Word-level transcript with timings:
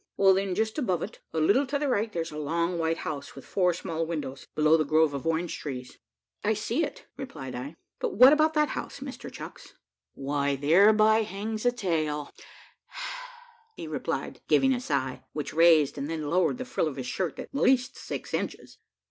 "Well, 0.17 0.33
then, 0.33 0.55
just 0.55 0.79
above 0.79 1.03
it, 1.03 1.19
a 1.31 1.39
little 1.39 1.67
to 1.67 1.77
the 1.77 1.87
right, 1.87 2.11
there 2.11 2.23
is 2.23 2.31
a 2.31 2.37
long 2.39 2.79
white 2.79 2.97
house, 3.05 3.35
with 3.35 3.45
four 3.45 3.71
small 3.71 4.03
windows 4.03 4.47
below 4.55 4.75
the 4.75 4.83
grove 4.83 5.13
of 5.13 5.27
orange 5.27 5.59
trees." 5.59 5.99
"I 6.43 6.55
see 6.55 6.83
it," 6.83 7.05
replied 7.17 7.53
I; 7.53 7.75
"but 7.99 8.15
what 8.15 8.33
about 8.33 8.55
that 8.55 8.69
house, 8.69 8.99
Mr 9.01 9.31
Chucks?" 9.31 9.75
"Why, 10.15 10.55
thereby 10.55 11.21
hangs 11.21 11.67
a 11.67 11.71
tale," 11.71 12.31
replied 13.77 14.37
he, 14.37 14.41
giving 14.47 14.73
a 14.73 14.79
sigh, 14.81 15.23
which 15.33 15.53
raised 15.53 15.99
and 15.99 16.09
then 16.09 16.31
lowered 16.31 16.57
the 16.57 16.65
frill 16.65 16.87
of 16.87 16.95
his 16.95 17.05
shirt 17.05 17.37
at 17.37 17.53
least 17.53 17.95
six 17.95 18.33
inches. 18.33 18.79